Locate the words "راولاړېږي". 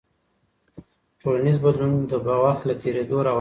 3.17-3.29